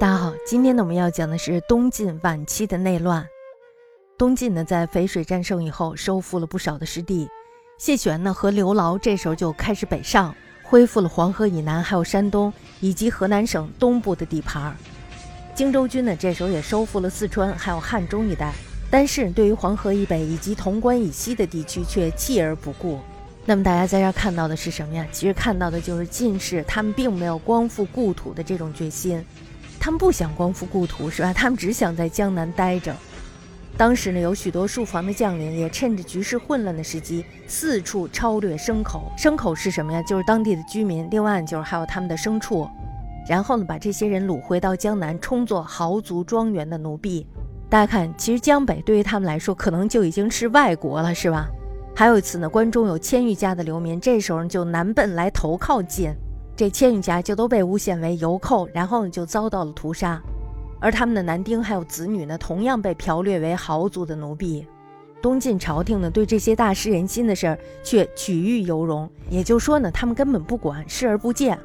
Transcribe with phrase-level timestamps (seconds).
[0.00, 3.22] 大家好，今天呢我们要讲的是东晋晚期的内乱。
[4.16, 7.28] 东晋呢在淝水战胜以后，收复了不少的失地。
[7.76, 12.50] 谢玄呢和刘牢这时候就开始北上，恢复了黄河以南还有山东
[12.80, 14.74] 以及河南省东部的地盘。
[15.54, 18.54] 荆州军呢这时候也收复了四川还有汉中一带，
[18.90, 22.98] 但是对于黄河以北以及潼关以西的地区却弃而不顾。
[23.44, 25.06] 那么大家在这看到的是什么呀？
[25.12, 29.22] 其实看到的就是晋士他们并没有光复故土的这种决心。
[29.80, 31.32] 他们不想光复故土，是吧？
[31.34, 32.94] 他们只想在江南待着。
[33.76, 39.10] 当时呢，有许多戍防的将领也趁着局势混乱的时机，四处抄掠牲口。
[39.16, 40.02] 牲口是什么呀？
[40.02, 42.68] 就是当地的居民，另外就是还有他们的牲畜。
[43.26, 47.26] 然后呢，把这些人掳回到江南，充作豪族庄园的奴婢。
[47.70, 51.48] 大家看，其实江北对于他们来说，可能就已经是外国了，是吧？
[51.96, 56.12] 还有一次呢，关中有千余家的流民，这时候就南奔来投靠晋。
[56.60, 60.20] 这千余家就都被诬陷为游寇，然后呢就遭到了屠杀，
[60.78, 64.66] 而他们的男丁还有子女呢，同样被剽掠为豪族的奴婢。
[65.22, 71.58] 东晋朝廷呢对这些大失人心的事儿却取誉犹荣，也就是说呢，他们根本不管，视而不见。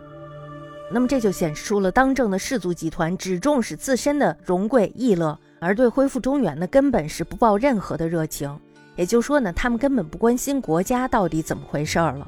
[0.90, 8.58] 那么这就显示出了当政的氏族集团只重视自身的荣贵逸乐，而对恢复中原呢根本是不抱任何的热情。
[8.96, 12.26] 也就是说呢，他们根本不关心国家到底怎么回事儿了。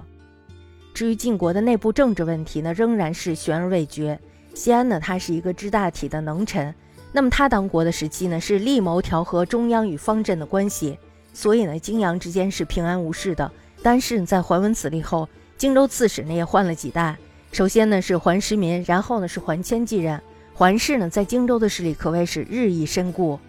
[0.97, 4.19] 至于晋国的内部政治问题呢，仍然是悬而未决。
[4.55, 6.73] 西安呢，他是一个知大体的能臣，
[7.11, 10.97] 那么他当国的时期呢，是力谋调和中央与方阵的关系，
[11.33, 13.51] 所以呢，荆扬之间是平安无事的。
[13.83, 17.15] 但是在桓温死立后，荆州刺史呢也换了几代，
[17.51, 20.19] 首先呢是桓师民，然后呢是桓谦继任。
[20.55, 23.39] 桓氏呢在荆州的势力可谓是日益深固，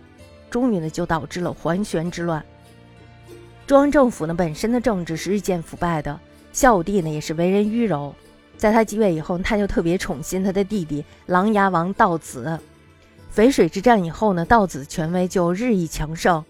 [0.51, 2.45] 终于呢就导致了桓玄之乱。
[3.67, 6.21] 中央政府呢本身的政治是日渐腐败的。
[6.59, 8.13] 孝武帝呢也是为人迂柔，
[8.57, 12.59] 在他继位以后，他就特别宠信他的弟弟琅琊王道子。
[13.33, 16.45] 淝水之战以后呢，道子的权威就日益强盛，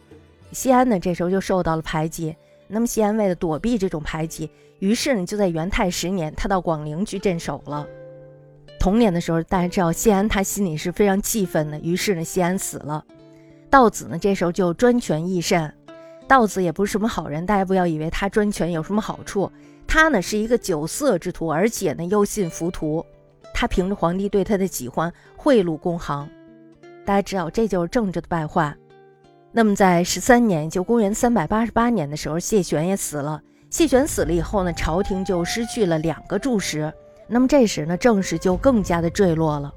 [0.51, 2.35] 西安呢这时候就受到了排挤。
[2.69, 7.87] 那么西安为了躲避这种排挤，于是呢就在元泰十年，他到广陵去镇守了。
[8.81, 13.05] 同年的时候，大家知道西安他心里是非常气愤的，于是呢西安死了，
[13.69, 15.75] 道子呢这时候就专权益善。
[16.27, 19.53] 道子也不是什么好人，大家不要以为他专权有什么好处。
[19.89, 23.05] 他呢是一个酒色之徒，而且呢又信浮屠。
[23.55, 26.29] 他凭着皇帝对他的喜欢，贿赂公行。
[27.05, 28.73] 大家知道，这就是政治的败坏。
[29.51, 33.41] 那么在十三年，就公元三百八十八年的时候，谢玄也死了。
[33.71, 36.93] 谢玄死了以后呢，朝廷就失去了两个柱石。
[37.27, 39.75] 那么这时呢，政事就更加的坠落了。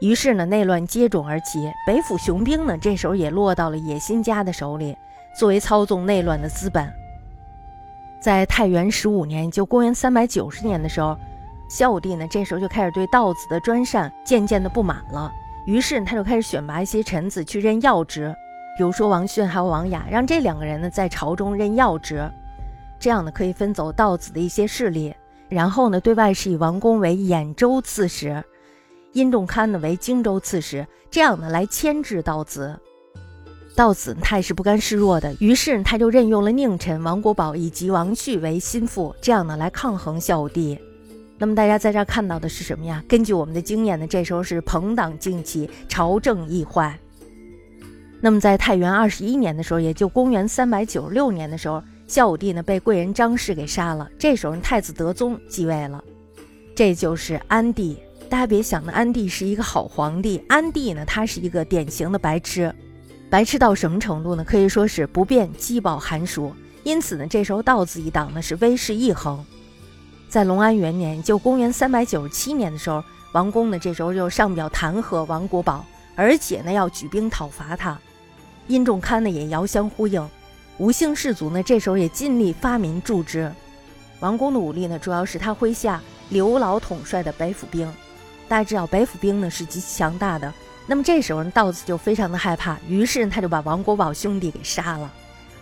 [0.00, 1.70] 于是呢，内乱接踵而起。
[1.86, 4.96] 北府雄兵呢，这时候也落到了野心家的手里，
[5.38, 6.92] 作为操纵内乱的资本。
[8.20, 11.16] 在太元十五年，就公元三百九十年的时候，
[11.70, 15.32] 孝武帝呢，这时候就开始对道子的专擅渐渐的不满了。
[15.66, 18.34] 于是他就开始选拔一些臣子去任要职，
[18.76, 22.30] 比如说王逊还有王雅，让这两个人呢在朝中任要职，
[22.98, 25.14] 这样呢可以分走道子的一些势力。
[25.48, 28.44] 然后呢，对外是以王公为兖州刺史，
[29.12, 32.78] 殷仲堪呢为荆州刺史，这样呢来牵制道子。
[33.76, 40.78] 到此他也是不甘示弱的，于是他就任用了佞臣王国宝以及王旭为心腹，这样呢来抗衡孝武帝。
[41.38, 43.02] 那么大家在这看到的是什么呀？
[43.08, 46.98] 根据我们的经验呢，这时候是朋党竞起，朝政易坏。
[48.20, 54.06] 那么在太元二十一年的时候，也就公元三百九十六年的时候，孝武帝呢被贵人张氏给杀了。
[54.18, 56.04] 这时候太子德宗继位了，
[56.76, 57.98] 这就是安帝。
[58.28, 62.70] 大家别想呢，安帝是一个好皇帝，安帝呢他是一个典型的白痴。
[63.30, 64.42] 白痴到什么程度呢？
[64.42, 66.52] 可以说是不辨饥饱寒暑。
[66.82, 69.44] 因此呢，这时候道子一党呢是威势一横。
[70.28, 75.86] 在隆安元年，就公元三百九十七年的时候，王公呢这时候就上表弹劾王国宝，
[76.16, 77.96] 而且呢要举兵讨伐他。
[78.66, 80.28] 殷仲堪呢也遥相呼应，
[80.78, 83.52] 吴姓氏族呢这时候也尽力发民助之。
[84.18, 87.88] 王公的武力呢，主要是他麾下刘牢统帅的北府兵。
[88.48, 90.52] 大家知道，北府兵呢是极其强大的。
[90.90, 95.08] 那么这时候呢，道子就非常的害怕，于是他就把王国宝兄弟给杀了，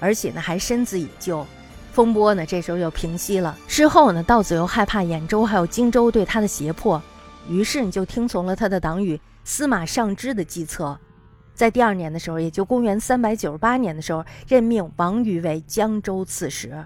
[0.01, 1.47] 而且呢还身子已救，
[1.93, 3.55] 风波呢这时候又平息了。
[3.67, 7.03] 之后呢，道子又害怕兖州还有荆州对他的胁迫，
[7.47, 10.99] 于是你就听从了他的党羽司马尚之的计策，
[11.53, 16.83] 在第二年的时候，也就公元三百九十八年的时候，任命王瑜为江州刺史，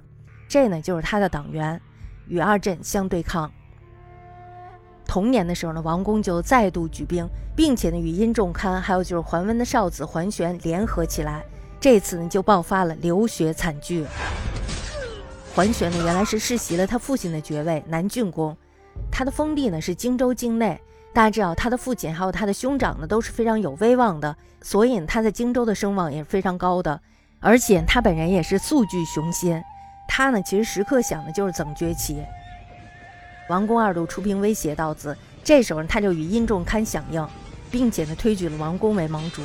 [0.48, 1.80] 这呢就是他的党员，
[2.26, 3.48] 与二镇相对抗。
[5.06, 11.44] 同年的时候呢，王公就再度举兵，并且呢与殷仲堪还有就是桓温的少子桓玄联合起来。
[11.80, 14.06] 这次呢就爆发了流血惨剧。
[15.54, 18.56] 桓玄呢原来是世袭了他父亲的爵位南郡公，
[19.10, 20.80] 他的封地呢是荆州境内。
[21.12, 26.98] 大家知道他的父亲还有他的兄长呢都是非常有威望的，所以他在荆州的声望也是非常高的。
[27.38, 29.60] 而且他本人也是素具雄心，
[30.08, 32.22] 他呢其实时刻想的就是怎么崛起。
[33.48, 37.26] 王公二度出兵威胁道子，这时候他就与殷仲堪响应，
[37.70, 39.42] 并且呢推举了王公为盟主。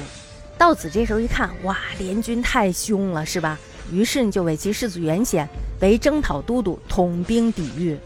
[0.57, 3.59] 道子这时候一看，哇，联军太凶了，是吧？
[3.91, 5.47] 于是呢就委其世子袁显
[5.81, 7.97] 为征讨都督，统兵抵御。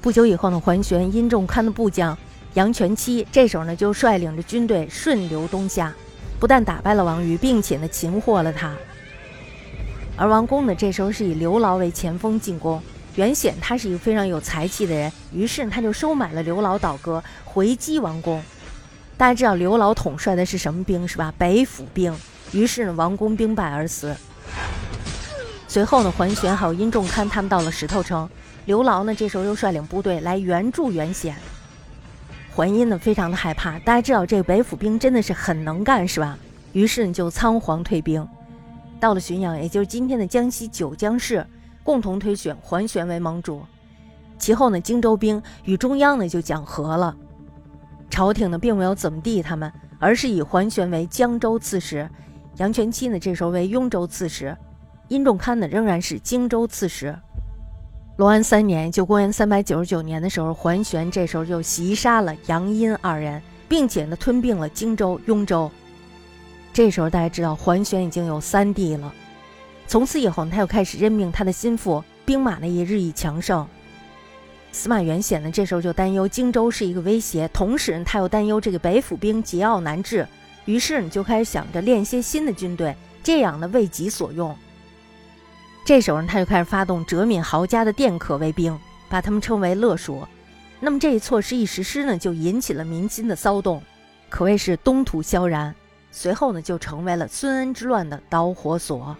[0.00, 2.16] 不久以后呢，桓玄、殷仲堪的部将
[2.54, 5.94] 杨全期这时候呢就率领着军队顺流东下。
[6.40, 8.72] 不但打败了王瑜，并且呢擒获了他。
[10.16, 12.80] 而王公呢，这时候是以刘牢为前锋进攻。
[13.18, 18.40] 袁显他是一个非常有才气的人，于是他就收买了刘牢倒戈，回击王公。
[19.16, 21.34] 大家知道刘牢统帅的是什么兵是吧？
[21.36, 22.14] 北府兵。
[22.52, 24.14] 于是呢，王公兵败而死。
[25.66, 28.30] 随后呢，桓玄还有殷仲堪他们到了石头城，
[28.66, 31.34] 刘牢呢这时候又率领部队来援助袁显。
[32.54, 33.80] 桓殷呢，非常的害怕。
[33.80, 36.38] 大家知道这个北府兵真的是很能干，是吧？
[36.72, 38.24] 于是呢，就仓皇退兵，
[39.00, 41.44] 到了浔阳，也就是今天的江西九江市，
[41.88, 43.62] 共同推选桓玄为盟主。
[44.36, 47.16] 其后呢，荆州兵与中央呢就讲和了，
[48.10, 52.06] 朝廷呢并没有怎么地他们，而是以桓玄为江州刺史，
[52.58, 54.54] 杨全期呢这时候为雍州刺史，
[55.08, 57.18] 殷仲堪呢仍然是荆州刺史。
[58.18, 65.70] 隆安三年，就公元三百九十九年的时候，桓玄这时候就袭杀了杨殷二人，并且呢吞并了荆州、雍州。
[66.70, 69.10] 这时候大家知道，桓玄已经有三弟了。
[69.88, 73.66] 从此以后，他又开始任命他的心腹，兵马呢也日益强盛。
[74.70, 80.28] 司马元显呢这时候就担忧荆州是一个威胁，同时他又担忧这个北府兵桀骜难治，
[80.66, 84.54] 于是呢就开始想着练些新的军队，这样呢为己所用。
[85.86, 90.22] 这时候呢，他就开始发动哲敏豪家的佃客为兵，把他们称为乐属。
[90.80, 93.82] 那么这一措施一实施呢，就引起了民心的骚动，
[94.28, 95.74] 可谓是东土萧然。
[96.12, 99.16] 随后呢，就成为了孙恩之乱的导火索。